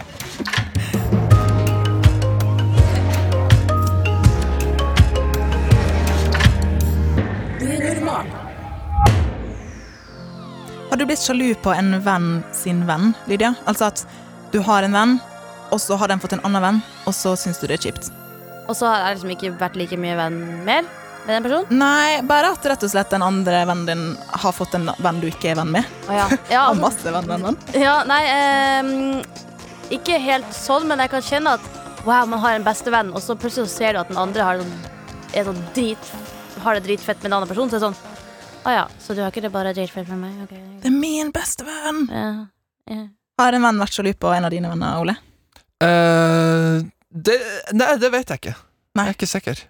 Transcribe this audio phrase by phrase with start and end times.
[11.01, 13.53] du blitt sjalu på en venn sin venn, Lydia?
[13.69, 14.05] Altså at
[14.53, 15.13] du har en venn,
[15.71, 18.09] og så har den fått en annen venn, og så syns du det er kjipt?
[18.69, 20.85] Og så har jeg liksom ikke vært like mye venn mer
[21.25, 21.77] med den personen.
[21.81, 24.03] Nei, bare at rett og slett den andre vennen din
[24.43, 25.89] har fått en venn du ikke er venn med.
[26.07, 26.27] Oh, ja.
[26.53, 27.57] Ja, Har masse venn, venn.
[27.77, 31.69] ja, nei eh, Ikke helt sånn, men jeg kan kjenne at
[32.05, 35.51] wow, man har en bestevenn, og så plutselig ser du at den andre har, sånn,
[35.51, 36.13] sånn drit,
[36.63, 37.69] har det dritfett med en annen person.
[37.69, 38.10] Så er det sånn
[38.61, 40.37] Å ja, så du har ikke det bare dritfett med meg?
[40.45, 40.61] Okay.
[40.83, 42.03] Det er min beste venn!
[42.13, 42.27] Ja,
[42.91, 43.05] ja.
[43.41, 45.15] Har en venn vært sjalu på en av dine venner, Ole?
[45.81, 47.39] Uh, det,
[47.73, 48.53] nei, det vet jeg ikke.
[48.99, 49.07] Nei.
[49.07, 49.63] Jeg er ikke sikker.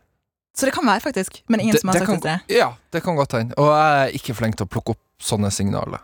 [0.58, 1.40] Så det kan være, faktisk.
[1.48, 2.58] Men ingen Det- som har det sagt kan, det.
[2.58, 3.56] Ja, det kan godt hende.
[3.56, 6.04] Og jeg er ikke flink til å plukke opp sånne signaler.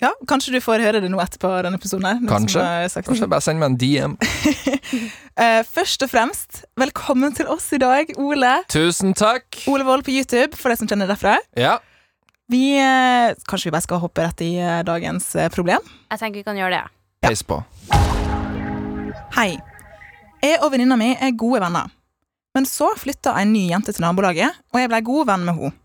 [0.00, 2.18] Ja, kanskje du får høre det nå etterpå denne episoden her.
[2.26, 2.64] Kanskje.
[2.90, 4.16] som Kanskje bare send meg en DM.
[5.36, 8.62] uh, først og fremst, velkommen til oss i dag, Ole.
[8.72, 9.44] Tusen takk!
[9.68, 11.36] Ole Wold på YouTube, for de som kjenner derfra.
[11.54, 11.76] Ja.
[12.52, 15.80] Vi, eh, kanskje vi bare skal hoppe rett i eh, dagens eh, problem?
[16.10, 16.90] Jeg tenker vi kan gjøre det.
[17.24, 17.56] Peis på.
[19.32, 19.54] Hei.
[20.42, 21.88] Jeg og venninna mi er gode venner.
[22.52, 25.78] Men så flytta en ny jente til nabolaget, og jeg ble god venn med henne.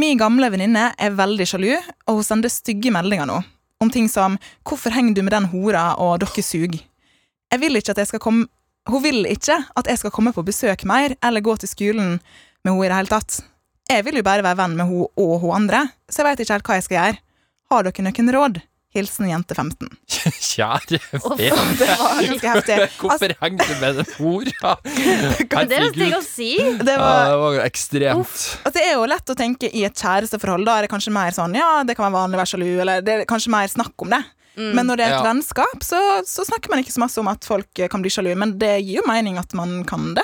[0.00, 1.74] Min gamle venninne er veldig sjalu,
[2.08, 3.42] og hun sender stygge meldinger nå.
[3.84, 6.80] Om ting som 'Hvorfor henger du med den hora?' og 'Dere suger'.
[7.52, 8.46] Jeg vil ikke at jeg skal komme
[8.88, 12.20] Hun vil ikke at jeg skal komme på besøk mer eller gå til skolen
[12.64, 13.44] med henne i det hele tatt.
[13.94, 16.56] Jeg vil jo bare være venn med henne og hun andre, så jeg veit ikke
[16.58, 17.18] helt hva jeg skal gjøre.
[17.72, 18.62] Har dere noen råd?
[18.94, 19.88] Hilsen jente 15.
[20.38, 21.62] Kjære vene.
[21.80, 22.76] Det var ganske heftig.
[23.00, 24.74] Hvorfor henger du med det ordet?
[24.84, 26.52] Det er ting å si.
[26.78, 28.36] det Ja, var, det var ekstremt.
[28.62, 30.62] Altså, det er jo lett å tenke i et kjæresteforhold.
[30.68, 33.02] Da er det kanskje mer sånn ja, det kan være vanlig å være sjalu, eller
[33.02, 34.22] det er kanskje mer snakk om det.
[34.62, 35.26] Men når det er et Ja.
[35.26, 35.98] vennskap, så,
[36.30, 38.30] så snakker man ikke så masse om at folk kan bli sjalu.
[38.38, 40.22] Men det gir jo mening at man kan det.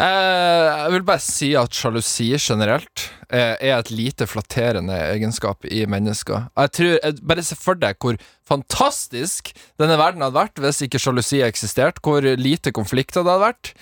[0.00, 5.82] Eh, jeg vil bare si at sjalusi generelt eh, er et lite flatterende egenskap i
[5.84, 6.46] mennesker.
[6.56, 8.16] Jeg tror, eh, Bare se for deg hvor
[8.48, 12.00] fantastisk denne verden hadde vært hvis ikke sjalusi eksisterte.
[12.00, 13.74] Hvor lite konflikter det hadde vært.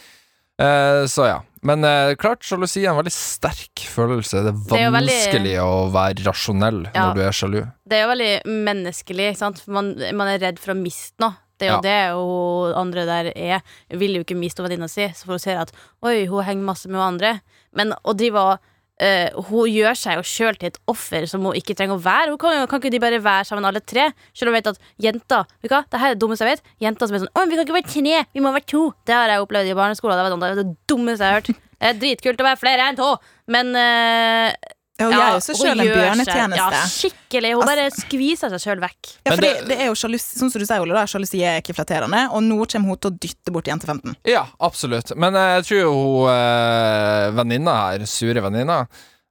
[1.08, 1.38] Så ja.
[1.64, 1.80] Men
[2.20, 4.42] klart, sjalusi er en veldig sterk følelse.
[4.44, 7.06] Det er Det er veldig- vanskelig å være rasjonell Ja.
[7.06, 7.60] når du er sjalu.
[7.88, 8.34] Det er jo veldig
[8.66, 9.28] menneskelig,
[9.68, 11.32] man, man er redd for å miste noe.
[11.60, 11.84] Det er jo Ja.
[11.84, 13.62] det hun andre der er.
[13.92, 15.72] Hun vil jo ikke miste venninna si, så for hun ser at
[16.02, 17.40] oi, hun henger masse med hun andre.
[17.76, 18.66] Men å drive og
[19.00, 22.34] Uh, Hun gjør seg jo sjøl til et offer som hun ikke trenger å være.
[22.34, 24.10] Hun kan, kan ikke de bare være sammen alle tre?
[24.36, 26.58] Selv om hun vet at jenter Vet du hva, det her er det dummeste jeg
[26.58, 26.68] vet.
[26.84, 28.82] Jenter som er sånn Å, vi kan ikke være tre, vi må være to.
[29.08, 30.20] Det har jeg opplevd i barneskolen.
[30.20, 31.48] Det, var sånn, det dummeste jeg har hørt.
[31.80, 33.08] Det er dritkult å være flere enn to,
[33.56, 34.52] men eh,
[35.00, 36.56] Ja, gjør jo seg sjøl en bjørnetjeneste.
[36.56, 37.52] Ja, skikkelig.
[37.54, 39.12] Hun Altså- bare skviser seg sjøl vekk.
[39.26, 41.60] Ja, for det- det, er jo sjalusi, Sånn som du sier, Ole, da, sjalusi er
[41.62, 44.16] ikke flatterende, og nå kommer hun til å dytte bort jente 15.
[44.24, 45.14] Ja, absolutt.
[45.16, 48.86] Men eh, jeg tror jo hun eh, venninna her, sure venninna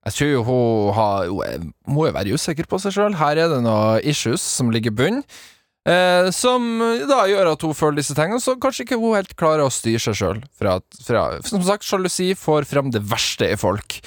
[0.06, 3.16] Jeg tror jo hun har Hun er- må jo være usikker på seg sjøl.
[3.16, 5.24] Her er det noen issues som ligger i bunn.
[5.86, 9.63] Eh, som da gjør at hun føler disse tingene, så kanskje ikke hun helt klarer
[9.66, 11.44] å styre seg sjøl.
[11.44, 14.00] Som sagt, sjalusi får frem det verste i folk.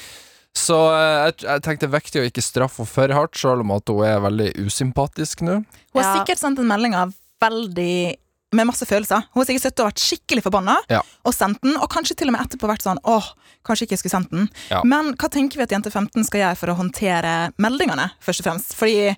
[0.54, 3.62] Så eh, jeg, jeg tenkte det er viktig å ikke straffe henne for hardt, sjøl
[3.64, 5.60] om at hun er veldig usympatisk nå.
[5.64, 6.16] Hun har Ja.
[6.20, 8.16] sikkert sendt en melding av veldig
[8.52, 9.22] med masse følelser.
[9.32, 11.00] Hun har sikkert sittet og vært skikkelig forbanna Ja.
[11.24, 13.30] og sendt den, og kanskje til og med etterpå vært sånn åh,
[13.64, 14.50] kanskje ikke jeg skulle sendt den.
[14.68, 14.82] Ja.
[14.84, 18.50] Men hva tenker vi at jente 15 skal gjøre for å håndtere meldingene, først og
[18.50, 18.74] fremst?
[18.76, 19.16] Fordi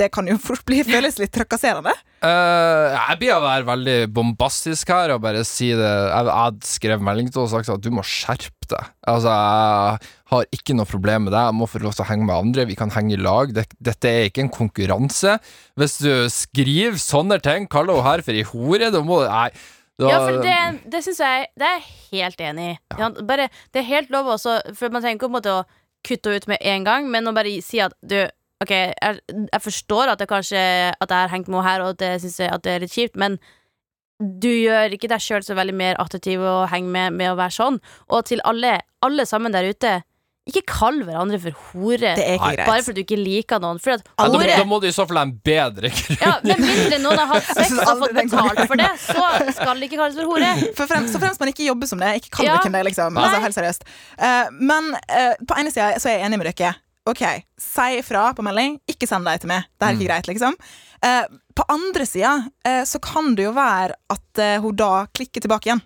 [0.00, 1.92] det kan jo fort bli føles litt trakasserende.
[2.20, 7.04] Uh, jeg blir å være veldig bombastisk her og bare si det Jeg jeg skrev
[7.04, 8.90] melding til henne og sagt at du må skjerpe deg.
[9.06, 11.48] Altså, jeg har ikke noe problem med deg.
[11.48, 12.66] Jeg må få lov til å henge med andre.
[12.68, 13.52] Vi kan henge i lag.
[13.54, 15.38] Dette er ikke en konkurranse.
[15.78, 19.50] Hvis du skriver sånne ting, kaller hun her for ei hore, da må du Nei.
[19.96, 20.56] Da, Ja, for det,
[20.92, 22.78] det syns jeg Det er jeg helt enig i.
[23.00, 25.62] Ja, Bare, det er helt lov også, for man trenger ikke å
[26.06, 28.18] kutte henne ut med en gang, men å bare si at du
[28.64, 29.20] Ok, jeg,
[29.52, 30.56] jeg forstår at det kanskje
[30.96, 32.94] At jeg har hengt med henne her, og at jeg synes at det er litt
[32.94, 33.36] kjipt, men
[34.16, 37.52] du gjør ikke deg sjøl så veldig mer attraktiv å henge med med å være
[37.52, 37.74] sånn.
[38.08, 39.98] Og til alle, alle sammen der ute,
[40.46, 42.12] ikke kall hverandre for hore.
[42.38, 43.80] Bare fordi du ikke liker noen.
[43.82, 46.20] For at ja, da, da må du i så fall ha en bedre grunn.
[46.22, 49.26] ja, Med mindre noen har hatt sex og fått betalt for det, så
[49.58, 50.54] skal det ikke kalles for hore.
[50.78, 52.56] For frem, så fremst man ikke jobber som det, ikke kall Ja.
[52.62, 53.18] det, liksom.
[53.20, 53.88] Altså, helt seriøst.
[54.16, 56.76] Uh, men uh, på ene sida så er jeg enig med dere.
[57.06, 57.22] OK,
[57.60, 58.80] si ifra på melding.
[58.90, 59.66] Ikke send deg til meg.
[59.78, 60.56] Det er ikke greit, liksom.
[61.06, 61.26] Eh,
[61.56, 62.32] på andre sida
[62.66, 65.84] eh, så kan det jo være at eh, hun da klikker tilbake igjen.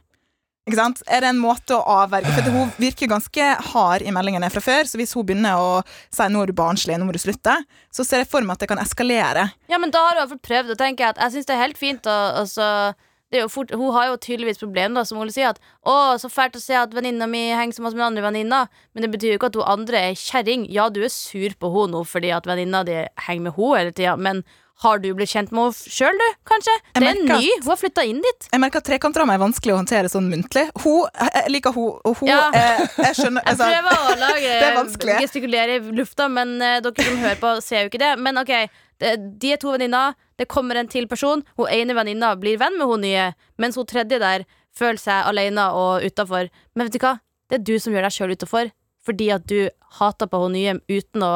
[0.69, 1.03] Ikke sant?
[1.11, 4.87] Er det en måte å avverge For hun virker ganske hard i meldingene fra før,
[4.87, 5.71] så hvis hun begynner å
[6.13, 7.57] si 'nå er du barnslig, nå må du slutte',
[7.91, 9.51] så ser jeg for meg at det kan eskalere.
[9.73, 11.49] Ja, men da har hun i hvert fall prøvd, og tenker jeg at jeg syns
[11.49, 13.09] det er helt fint å å er jo
[13.49, 15.51] fort, Hun har jo tydeligvis problem, da, som Ole sier.
[15.55, 18.69] At 'Å, så fælt å se at venninna mi henger så masse med andre venninner'.
[18.95, 20.67] Men det betyr jo ikke at hun andre er kjerring.
[20.71, 23.93] Ja, du er sur på henne nå fordi at venninna di henger med henne hele
[23.93, 24.43] tida, men
[24.81, 26.29] har du blitt kjent med henne sjøl, du?
[26.49, 26.75] Kanskje?
[26.97, 27.49] Jeg Det er ny.
[27.61, 28.49] Hun har flytta inn dit.
[28.51, 30.71] Jeg merker at trekantdrama er vanskelig å håndtere sånn muntlig.
[30.81, 32.49] Hun, jeg liker hun, og hun Ja.
[32.55, 34.55] eh, Jeg skjønner Jeg altså, prøver å lage
[35.11, 38.19] er gestikulere i lufta, men eh, dere som hører på, ser jo ikke det.
[38.19, 40.17] Men ok, de er to venninner.
[40.37, 41.43] Det kommer en til person.
[41.57, 43.31] Hun ene venninna blir venn med hun nye,
[43.61, 46.51] mens hun tredje der føler seg alene og utafor.
[46.75, 47.17] Men vet du hva?
[47.51, 48.71] Det er du som gjør deg sjøl utafor.
[49.07, 51.33] Fordi at du hater på hun nye uten å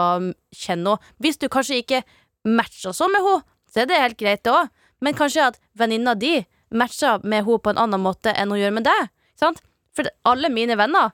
[0.54, 1.12] kjenne henne.
[1.18, 2.02] Hvis du kanskje ikke
[2.44, 4.70] matcher sånn med henne, så er det helt greit, det òg.
[5.02, 6.36] Men kanskje at venninna di
[6.70, 9.10] matcher med henne på en annen måte enn hun gjør med deg.
[9.40, 9.64] Sant?
[9.94, 11.12] For alle mine venner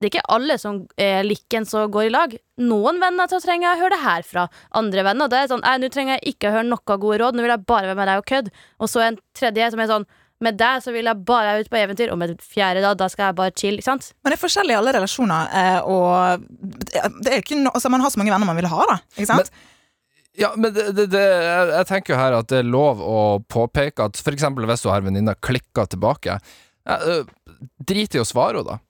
[0.00, 2.34] det er ikke alle som er likens og går i lag.
[2.60, 4.48] Noen venner så trenger jeg å høre det her fra.
[4.76, 7.44] Andre venner det er sånn nå trenger jeg ikke å høre noe gode råd, nå
[7.44, 8.52] vil jeg bare være med deg og kødde.
[8.82, 10.06] Og så en tredje som er sånn
[10.42, 13.06] Med deg så vil jeg bare ut på eventyr, og med et fjerde da, da
[13.08, 13.78] skal jeg bare chill.
[13.78, 14.08] Ikke sant?
[14.20, 16.42] Men det er forskjellig i alle relasjoner, eh, og
[17.22, 18.96] det er ikke no, altså, man har så mange venner man vil ha, da.
[19.14, 19.52] Ikke sant?
[20.36, 24.10] Ja, men det, det, det, jeg, tenker jo her at det er lov å påpeke
[24.10, 26.40] at eksempel hvis du har venninna klikker tilbake,
[26.84, 27.22] ja, øh,
[27.86, 28.82] drit i å svare henne, da.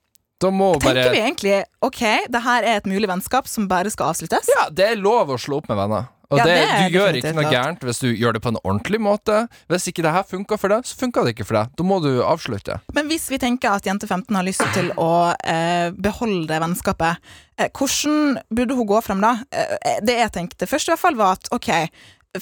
[0.44, 2.02] Da må Tenker bare vi egentlig ok,
[2.32, 4.50] det her er et mulig vennskap som bare skal avsluttes?
[4.52, 6.10] Ja, det er lov å slå opp med venner.
[6.32, 7.52] Og Ja, det, det er du gjør definitivt ikke noe lov.
[7.54, 9.36] gærent hvis du gjør det på en ordentlig måte.
[9.70, 11.74] Hvis ikke det her funka for deg, så funka det ikke for deg.
[11.78, 12.78] Da må du avslutte.
[12.96, 15.10] Men hvis vi tenker at jente 15 har lyst til å
[15.44, 17.20] eh, beholde vennskapet,
[17.60, 19.34] eh, hvordan burde hun gå frem da?
[19.52, 21.70] Eh, det jeg tenkte først, i hvert fall var at ok,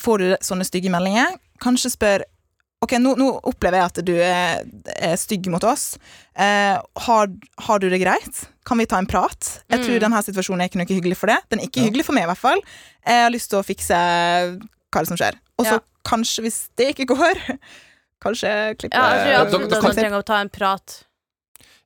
[0.01, 2.25] får du sånne stygge meldinger, kanskje spør
[2.83, 4.65] Ok, nå, nå opplever jeg at du er,
[4.97, 5.93] er stygg mot oss.
[6.35, 6.75] Eh,
[7.07, 7.29] har,
[7.67, 8.41] har du det greit?
[8.67, 9.53] Kan vi ta en prat?
[9.71, 11.39] Jeg tror denne situasjonen er ikke noe hyggelig for det.
[11.53, 11.87] Den er ikke Ja.
[11.87, 12.61] hyggelig for meg, i hvert fall.
[13.07, 13.95] Jeg har lyst til å fikse
[14.93, 15.39] hva som skjer.
[15.59, 15.85] Og så Ja.
[16.11, 17.39] kanskje, hvis det ikke går,
[18.25, 20.99] kanskje klippe Ja, jeg tror absolutt at kan- man trenger å ta en prat.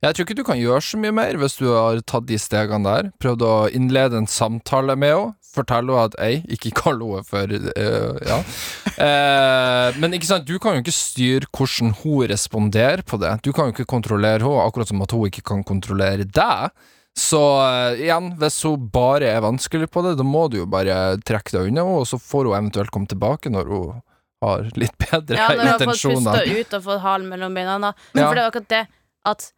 [0.06, 2.86] Jeg tror ikke du kan gjøre så mye mer hvis du har tatt de stegene
[2.86, 3.08] der.
[3.22, 5.34] Prøvd å innlede en samtale med henne.
[5.56, 8.42] Fortelle henne at ei, ikke kall henne for uh, Ja.
[8.96, 13.34] Eh, men ikke sant, du kan jo ikke styre hvordan hun responderer på det.
[13.44, 16.72] Du kan jo ikke kontrollere henne, akkurat som at hun ikke kan kontrollere deg.
[17.12, 21.18] Så uh, igjen, hvis hun bare er vanskelig på det, da må du jo bare
[21.28, 24.00] trekke deg unna henne, og så får hun eventuelt komme tilbake når hun
[24.46, 25.36] har litt bedre intensjoner.
[25.36, 27.76] Ja, når hun har fått pusta ut og fått halen mellom beina.
[27.84, 27.92] Da.
[28.16, 28.30] Men Ja.
[28.30, 28.82] for det er akkurat det
[29.28, 29.50] at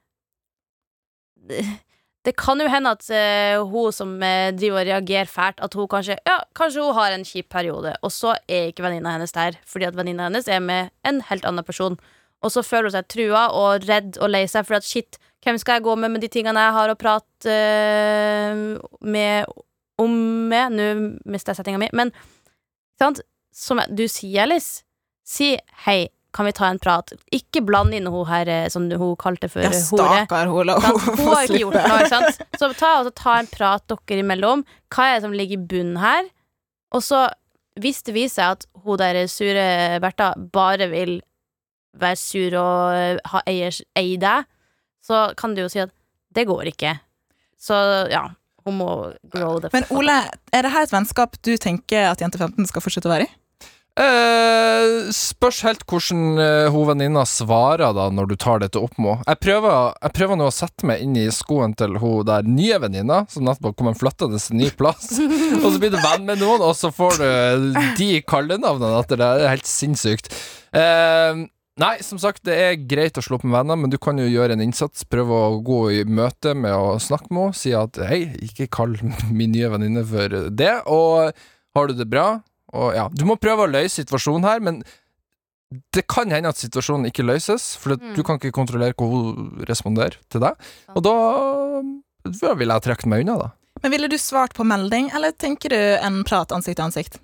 [2.27, 5.89] Det kan jo hende at uh, hun som uh, driver og reagerer fælt, at hun
[5.89, 9.57] kanskje Ja, kanskje hun har en kjip periode, og så er ikke venninna hennes der,
[9.65, 11.97] fordi at venninna hennes er med en helt annen person.
[12.43, 15.17] Og så føler hun seg trua og redd og lei seg, for at shit,
[15.47, 19.57] hvem skal jeg gå med med de tingene jeg har å prate uh, med
[19.99, 20.75] om med?
[20.75, 20.91] Nå
[21.25, 22.13] mister jeg settinga mi, men
[23.01, 23.23] sant?
[23.59, 24.85] som du sier, Alice,
[25.27, 25.57] si
[25.87, 27.13] hei, kan vi ta en prat?
[27.35, 30.09] Ikke bland inn hun her eh, som hun kalte for Ja, eh, hore.
[30.27, 30.69] stakkar hun.
[30.69, 32.43] Hun har ikke gjort noe, ikke sant?
[32.61, 34.65] Så ta, altså, ta en prat dere imellom.
[34.93, 36.29] Hva er det som ligger i bunnen her?
[36.97, 37.27] Og så,
[37.81, 39.65] hvis det viser seg at hun der sure
[40.05, 41.19] Bertha bare vil
[41.99, 44.45] være sur og eh, ha eiers, eie deg,
[45.05, 45.93] så kan du jo si at
[46.37, 46.99] det går ikke.
[47.59, 47.75] Så
[48.13, 48.27] ja,
[48.69, 48.91] hun må
[49.33, 49.87] grow the Men.
[49.97, 50.21] Ole,
[50.53, 53.33] er det her et vennskap du tenker at jente 15 skal fortsette å være i?
[53.99, 59.17] Eh, spørs helt hvordan eh, hun venninna svarer da når du tar dette opp med
[59.17, 59.35] henne.
[59.35, 63.49] Jeg prøver, nå å sette meg inn i skoen til hun der nye venninna, som
[63.49, 65.11] nettopp kommer flyttende til ny plass.
[65.65, 69.31] og så blir du venn med noen, og så får du de kallenavnene etter det.
[69.41, 70.31] Det er helt sinnssykt.
[70.79, 71.43] Eh,
[71.83, 74.29] nei, som sagt, det er greit å slå opp med venner, men du kan jo
[74.31, 75.09] gjøre en innsats.
[75.11, 77.63] Prøve å gå i møte med å snakke med henne.
[77.65, 78.95] Si at hei, ikke kall
[79.33, 80.77] min nye venninne for det.
[80.87, 81.35] Og
[81.75, 82.37] har du det bra?
[82.73, 84.83] Og ja, Du må prøve å løse situasjonen her, men
[85.93, 88.15] det kan hende at situasjonen ikke løses, for Mm.
[88.17, 90.57] du kan ikke kontrollere hvor hun responderer til deg.
[90.97, 91.15] Og da,
[92.25, 93.49] da vil jeg trekke meg unna, da.
[93.83, 97.19] Men Ville du svart på melding, eller tenker du en prat ansikt til ansikt?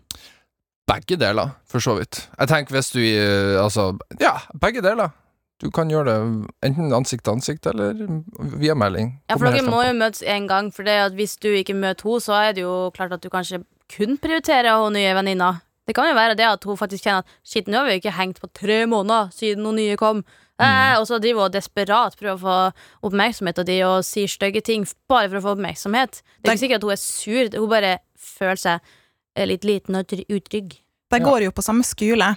[0.87, 2.29] Begge deler, for så vidt.
[2.39, 5.11] Jeg tenker hvis du eh, Altså, ja, begge deler.
[5.63, 7.95] Du kan gjøre det enten ansikt til ansikt eller
[8.61, 9.15] via melding.
[9.31, 12.05] Ja, for dere må jo møtes én gang, for det at hvis du ikke møter
[12.05, 15.53] henne, så er det jo klart at du kanskje kun prioriterer hun nye venninna.
[15.85, 18.15] Det kan jo være det at hun faktisk kjenner at shit, nå har vi ikke
[18.17, 20.23] hengt på tre måneder siden noen nye kom.
[20.55, 20.65] Mm.
[20.65, 24.63] Eh, og så driver hun desperat prøver å få oppmerksomhet av de og sier stygge
[24.65, 26.23] ting bare for å få oppmerksomhet.
[26.41, 28.95] Det er ikke sikkert at hun er sur, hun bare føler seg
[29.37, 30.79] eh, litt liten og utrygg.
[31.13, 32.31] De går jo på samme skole,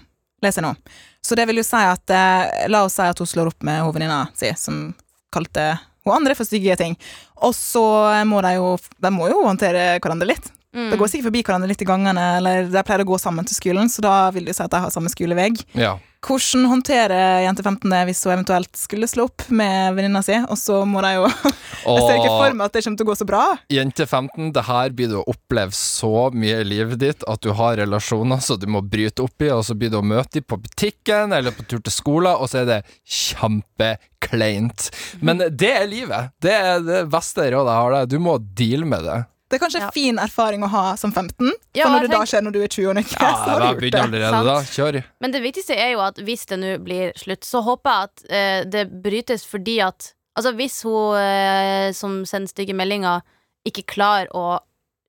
[0.44, 0.98] leser jeg nå.
[1.24, 3.80] Så det vil jo si at eh, La oss si at hun slår opp med
[3.86, 4.90] hovedvenninna si, som
[5.34, 5.72] kalte
[6.04, 7.00] hun andre for stygge ting.
[7.48, 7.86] Og så
[8.28, 10.52] må de jo De må jo håndtere hverandre litt.
[10.76, 10.90] Mm.
[10.92, 13.58] Da går sikkert forbi hverandre litt i gangene, eller de pleier å gå sammen til
[13.58, 15.64] skolen, så da vil du si at de har samme skolevegg.
[15.80, 15.96] Ja.
[16.28, 20.58] Hvordan håndterer jente 15 det hvis hun eventuelt skulle slå opp med venninna si, og
[20.60, 21.28] så må de jo
[21.88, 23.44] Jeg ser ikke for meg at det kommer til å gå så bra.
[23.72, 27.54] jente 15, det her blir du å oppleve så mye i livet ditt at du
[27.56, 30.50] har relasjoner så du må bryte opp i, og så blir du å møte dem
[30.50, 34.90] på butikken eller på tur til skolen, og så er det kjempekleint.
[35.22, 36.34] Men det er livet.
[36.44, 37.98] Det er det beste rådet jeg har.
[38.10, 39.22] Du må deale med det.
[39.50, 39.90] Det er kanskje Ja.
[39.96, 42.60] fin erfaring å ha som 15, Ja, for når det det da skjer når du
[42.64, 44.02] er 20 år, Nikke, Ja, så har du gjort det.
[44.02, 44.56] allerede da.
[44.64, 45.04] Kjør.
[45.22, 48.24] Men det viktigste er jo at hvis det nå blir slutt, så håper jeg at
[48.30, 53.24] eh, det brytes fordi at Altså hvis hun eh, som sender stygge meldinger,
[53.66, 54.60] ikke klarer å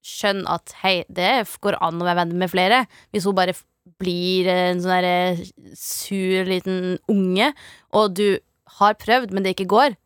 [0.02, 3.52] skjønne at hei, det går an å være venn med flere, hvis hun bare
[4.00, 7.52] blir en sånn derre sur liten unge,
[7.92, 8.38] og du
[8.78, 9.97] har prøvd, men det ikke går,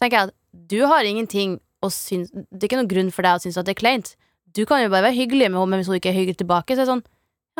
[0.00, 0.34] tenker jeg at
[0.70, 3.64] du har ingenting å synes Det er ikke noen grunn for deg å synes at
[3.66, 4.14] det er kleint.
[4.52, 6.74] Du kan jo bare være hyggelig med henne, men hvis hun ikke er hyggelig tilbake,
[6.74, 7.04] så er det sånn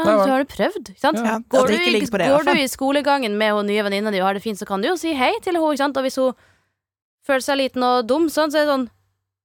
[0.00, 1.18] Ja, så har du prøvd, ikke sant?
[1.18, 4.20] Ja, Går, du, ikke i- det, går du i skolegangen med hun nye venninna di
[4.20, 5.72] og har det fint, så kan du jo si hei til henne.
[5.74, 5.96] Ikke sant?
[5.96, 6.32] Og hvis hun
[7.26, 8.88] føler seg liten og dum, sånn, så er det sånn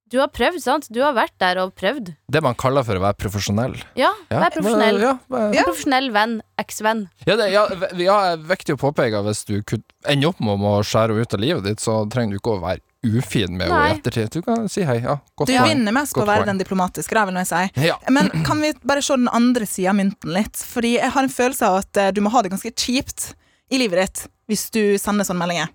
[0.08, 0.86] Du har prøvd, sant?
[0.94, 2.12] Du har vært der og prøvd.
[2.30, 3.74] Det man kaller for å være profesjonell.
[3.98, 5.00] Ja, vær profesjonell.
[5.02, 6.36] Ja, vær- En profesjonell venn.
[6.62, 7.08] eksvenn.
[7.26, 7.66] Ja, det, ja,
[7.98, 9.58] ja, er viktig å påpeke at hvis du
[10.06, 12.62] ender opp med å skjære henne ut av livet ditt, så trenger du ikke å
[12.62, 14.30] være ufin med henne i ettertid.
[14.34, 14.98] Du kan si hei.
[15.04, 15.68] Ja, godt Du poeng.
[15.70, 17.62] vinner mest på å være den diplomatiske, det vil jeg si.
[17.86, 17.96] Ja.
[18.10, 20.56] Men kan vi bare se den andre sida av mynten litt?
[20.74, 23.34] Fordi jeg har en følelse av at eh, du må ha det ganske kjipt
[23.70, 25.72] i livet ditt hvis du sender sånne meldinger.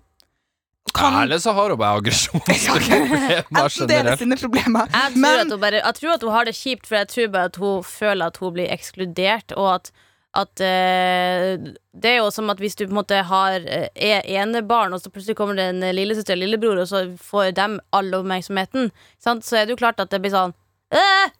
[0.96, 3.46] Kan Eller så har hun bare aggresjonsproblemer generelt.
[3.52, 7.28] Jeg tror, at hun bare, jeg tror at hun har det kjipt, for jeg tror
[7.34, 9.92] bare at hun føler at hun blir ekskludert, og at
[10.34, 11.56] at eh,
[11.92, 15.02] Det er jo som at hvis du på en måte har eh, er enebarn, og
[15.02, 19.44] så plutselig kommer det en lillesøster eller lillebror, og så får dem all oppmerksomheten, sant?
[19.44, 20.56] så er det jo klart at det blir sånn
[20.92, 21.30] Åh!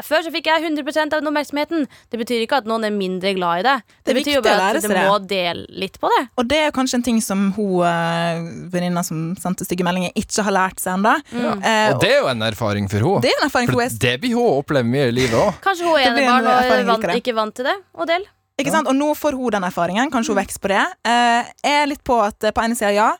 [0.00, 1.82] Før så fikk jeg 100% av den oppmerksomheten.
[2.08, 3.74] Det betyr ikke at noen er mindre glad i det.
[3.84, 5.02] Det, Det betyr jo bare at du det.
[5.04, 6.22] må dele litt på det.
[6.40, 8.40] Og det er kanskje en ting som hun eh,
[8.72, 11.12] venninna som sendte stygge meldinger, ikke har lært seg ennå.
[11.34, 11.44] Mm.
[11.60, 13.20] Eh, Og det er jo en erfaring for henne.
[13.26, 14.00] det er en erfaring for For henne.
[14.06, 15.60] det blir hun oppleve mye i livet òg.
[15.68, 17.76] Kanskje hun er en enebarn og vant, ikke vant til det.
[18.00, 18.24] Og del.
[18.60, 18.88] Ikke sant?
[18.90, 20.10] Og nå får hun den erfaringen.
[20.12, 20.82] Kanskje hun vokser på det.
[21.06, 23.12] Eh, jeg er litt på at eh, på ene sida, ja.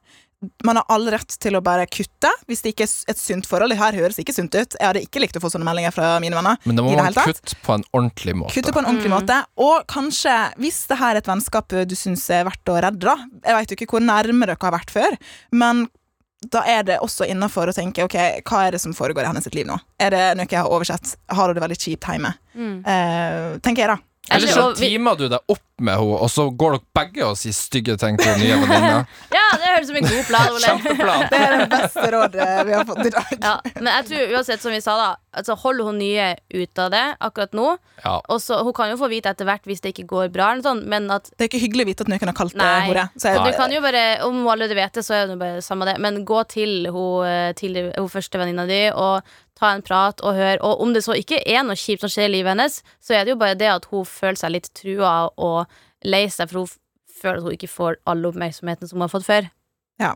[0.65, 3.75] Man har all rett til å bare kutte hvis det ikke er et sunt forhold.
[3.75, 4.73] Det her høres ikke sunt ut.
[4.79, 6.57] Jeg hadde ikke likt å få sånne meldinger fra mine venner.
[6.65, 8.55] Men da må man kutte på en ordentlig måte.
[8.57, 9.19] Kutte på en ordentlig Mm.
[9.19, 9.37] måte.
[9.61, 13.17] Og kanskje, hvis det her er et vennskap du syns er verdt å redde, da
[13.45, 15.19] Jeg vet jo ikke hvor nærme dere har vært før,
[15.53, 15.89] men
[16.49, 19.45] da er det også innafor å tenke ok, hva er det som foregår i hennes
[19.53, 19.77] liv nå?
[20.01, 21.17] Er det noe jeg har oversett?
[21.29, 22.33] Har hun det veldig kjipt hjemme?
[22.57, 22.79] Mm.
[22.87, 23.99] Eh, tenker jeg, da.
[24.31, 27.39] Eller så timer teamer du deg opp med henne, og så går dere begge og
[27.41, 29.01] sier stygge ting til den nye venninna.
[29.37, 30.61] Ja, det høres ut som en god plan, Ole.
[30.67, 31.25] Kjempeplan.
[31.33, 33.33] Det er det beste rådet vi har fått i dag.
[33.41, 35.09] Ja, men jeg tror uansett, som vi sa, da
[35.41, 37.67] altså hold hun nye ut av det akkurat nå.
[38.05, 38.17] Ja.
[38.33, 40.67] Og så Hun kan jo få vite etter hvert hvis det ikke går bra, eller
[40.67, 43.07] sånn, men at Det er ikke hyggelig å vite at noen har kalt det hore.
[43.17, 45.63] Så jeg, du kan jo bare, Om hun allerede vet det, så er det bare
[45.65, 45.97] samme det.
[46.03, 49.23] Men gå til hun, eh, til hun første venninna di og
[49.61, 50.59] ta en prat og hør.
[50.67, 53.25] Og om det så ikke er noe kjipt som skjer i livet hennes, så er
[53.29, 55.69] det jo bare det at hun føler seg litt trua og
[56.09, 56.73] lei seg, for hun
[57.21, 59.51] føler at hun ikke får all oppmerksomheten som hun har fått før.
[60.01, 60.15] Ja.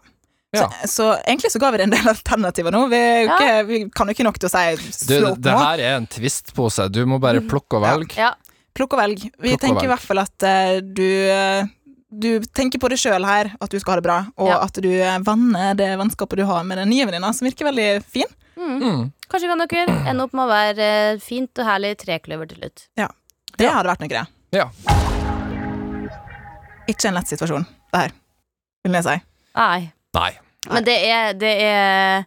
[0.56, 2.86] så, så egentlig så ga vi det en del alternativer nå.
[2.88, 3.36] Vi, Ja.
[3.36, 4.64] ikke, vi kan jo ikke nok til å si
[5.04, 6.88] Du, slå opp det her er en tvistpose.
[6.94, 8.16] Du må bare plukke og velge.
[8.20, 8.32] Ja,
[8.74, 9.20] Plukk og velg.
[9.38, 11.66] Vi Plukk tenker i hvert fall at uh, du eh,
[12.14, 14.56] du tenker på det sjøl her, at du skal ha det bra, og Ja.
[14.62, 17.88] at du eh, vanner det vennskapet du har med den nye venninna, som virker veldig
[18.06, 18.30] fin.
[18.58, 19.00] mm.
[19.34, 22.84] Kanskje kan dere ende opp med å være eh, fint og herlig trekløver til slutt.
[23.58, 24.22] Det hadde vært noe det.
[24.54, 24.70] Ja.
[26.86, 28.14] Ikke en lett situasjon, det her,
[28.86, 29.16] vil jeg si.
[29.58, 29.90] Nei.
[30.14, 30.30] Nei.
[30.70, 32.22] Men det er Det er,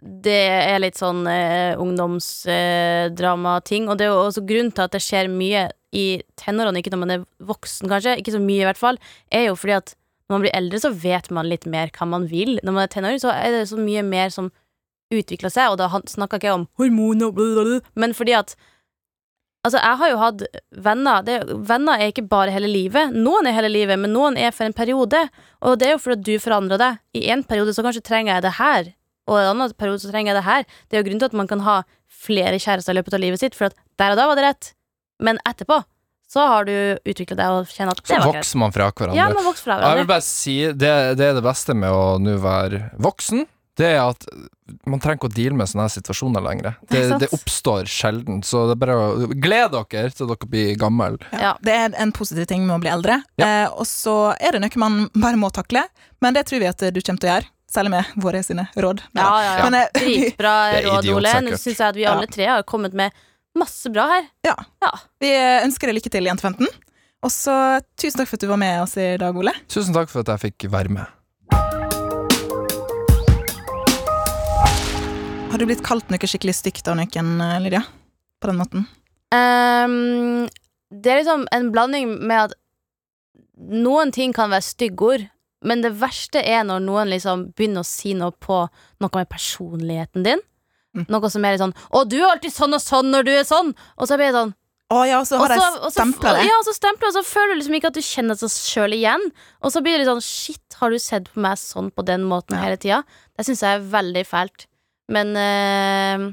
[0.00, 0.40] det
[0.72, 3.92] er litt sånn eh, ungdomsdramating.
[3.92, 7.04] og det er jo også grunnen til at det skjer mye i tenårene, ikke når
[7.04, 8.96] man er voksen, kanskje, ikke så mye i hvert fall,
[9.28, 9.92] er jo fordi at
[10.32, 12.56] når man blir eldre, så vet man litt mer hva man vil.
[12.64, 14.48] Når man er tenåring, så er det så mye mer som
[15.20, 18.54] utvikler seg, og da snakka ikke jeg om hormoner, blablabla, men fordi at
[19.62, 20.40] Altså, jeg har jo hatt
[20.82, 21.36] venner det,
[21.68, 23.12] Venner er ikke bare hele livet.
[23.14, 25.20] Noen er hele livet, men noen er for en periode.
[25.62, 26.96] Og det er jo fordi du forandrer deg.
[27.14, 28.88] I en periode så kanskje trenger jeg det her,
[29.30, 30.66] og i en annen periode så trenger jeg det her.
[30.90, 31.76] Det er jo grunnen til at man kan ha
[32.24, 34.72] flere kjærester i løpet av livet sitt, for at der og da var det rett.
[35.22, 35.78] Men etterpå
[36.32, 36.74] så har du
[37.06, 38.42] utvikla deg og kjenner at Så det var greit.
[38.42, 39.16] vokser man fra hverandre.
[39.20, 40.10] Ja, man vokser fra Jeg vil hverandre.
[40.10, 43.46] bare si det, det er det beste med å nå være voksen.
[43.78, 44.26] Det er at
[44.88, 46.74] man trenger ikke å deale med sånne her situasjoner lenger.
[46.90, 48.42] Det, det, det oppstår sjelden.
[48.44, 51.16] Så det er bare å glede dere til dere blir gammel.
[51.32, 51.54] Ja.
[51.64, 53.22] Det er en positiv ting med å bli eldre.
[53.40, 53.48] Ja.
[53.48, 55.86] Eh, og så er det noe man bare må takle,
[56.24, 57.50] men det tror vi at du kommer til å gjøre.
[57.72, 59.00] Særlig med våre sine råd.
[59.16, 59.64] Ja, ja, ja.
[59.64, 60.54] Men, eh, Dritbra
[60.90, 61.36] råd, Ole.
[61.46, 63.16] Nå syns jeg at vi alle tre har kommet med
[63.56, 64.28] masse bra her.
[64.44, 64.56] Ja.
[65.20, 66.68] vi ønsker deg lykke til, Jente 15.
[67.22, 67.54] Og så
[67.96, 69.54] tusen takk for at du var med oss i dag, Ole.
[69.72, 71.21] Tusen takk for at jeg fikk være med.
[75.52, 77.82] Har du blitt kalt noe skikkelig stygt av noen, eh, Lydia?
[78.40, 78.86] På den måten?
[79.36, 80.48] Um,
[80.88, 82.54] det er liksom en blanding med at
[83.60, 85.26] noen ting kan være styggord,
[85.62, 88.62] men det verste er når noen liksom begynner å si noe på
[89.04, 90.40] noe med personligheten din.
[90.96, 91.04] Mm.
[91.12, 93.44] Noe som er litt sånn 'Å, du er alltid sånn og sånn når du er
[93.44, 94.54] sånn', og så blir det sånn
[94.92, 96.48] Å ja, og så har de stempla det.
[96.48, 98.92] Ja, og så stempler og så føler du liksom ikke at du kjenner deg sjøl
[98.92, 99.32] igjen.
[99.62, 102.56] Og så blir det sånn 'shit, har du sett på meg sånn på den måten
[102.56, 102.64] Ja.
[102.64, 103.04] hele tida?'
[103.36, 104.66] Det syns jeg er veldig fælt.
[105.10, 106.24] Men eh,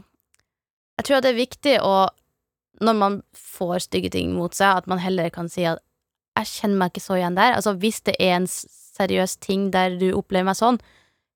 [1.00, 2.10] jeg tror at det er viktig å
[2.80, 5.82] Når man får stygge ting mot seg, at man heller kan si at
[6.38, 7.56] 'jeg kjenner meg ikke så igjen der'.
[7.58, 10.80] Altså hvis det er en seriøs ting der du opplever meg sånn,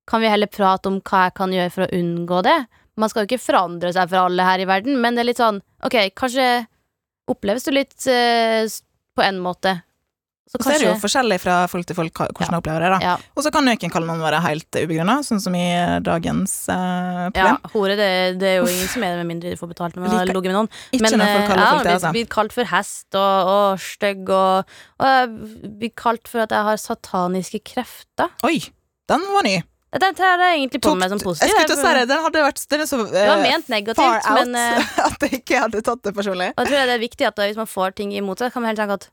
[0.08, 2.56] kan vi heller prate om hva jeg kan gjøre for å unngå det.
[2.96, 5.42] Man skal jo ikke forandre seg for alle her i verden, men det er litt
[5.42, 6.68] sånn Ok, kanskje
[7.28, 8.64] oppleves du litt eh,
[9.16, 9.82] på en måte.
[10.44, 10.66] Så kanskje...
[10.66, 12.90] så er det jo forskjellig fra folk til folk hvordan de opplever det.
[12.94, 12.98] da.
[13.02, 15.66] ja, Og så kan noen kalle noen være helt ubegrunna, sånn som i
[16.04, 18.10] dagens eh, ja, hore, det,
[18.42, 20.30] det er jo ingen som er det med mindre de får betalt når man har
[20.30, 20.72] ligget med noen.
[20.92, 22.14] Ikke Men når folk eh, kaller jeg folk det, altså.
[22.20, 26.70] blitt kalt for hest og, og stygg, og, og jeg blir kalt for at jeg
[26.70, 28.36] har sataniske krefter.
[28.44, 28.58] Oi,
[29.10, 29.62] den var ny.
[30.02, 31.52] Den tar jeg egentlig på Tok- meg som positiv.
[31.54, 34.30] Jeg skulle si det, den hadde vært den så Det var ment ment far negativt,
[34.30, 36.50] out men uh, at jeg ikke hadde tatt det personlig.
[36.56, 38.66] Og jeg tror det er viktig at da, hvis man får ting imot seg, kan
[38.66, 39.12] man helt tenke at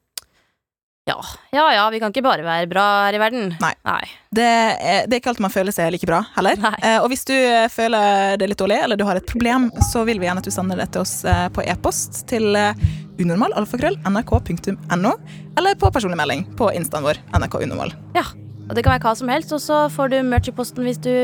[1.09, 1.16] ja,
[1.50, 3.54] ja, ja, vi kan ikke bare være bra her i verden.
[3.62, 3.73] Nei.
[3.87, 4.02] Nei.
[4.37, 6.61] Det er, det er ikke alltid man føler seg like bra, heller.
[6.80, 10.04] Eh, og hvis du eh, føler det litt dårlig, eller du har et problem, så
[10.09, 12.76] vil vi gjerne at du sender det til oss eh, på e-post til uh,
[13.21, 15.12] unormal.alfakrøll.nrk.no,
[15.59, 17.95] eller på personlig melding på instaen vår, nrkunormal.
[18.16, 18.26] Ja,
[18.69, 21.02] og det kan være hva som helst, og så får du merch i posten hvis
[21.02, 21.15] du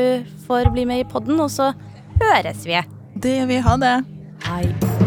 [0.49, 1.71] får bli med i podden, og så
[2.19, 2.81] høres vi.
[3.15, 3.97] Det vil vi ha det.
[4.45, 5.06] Hei.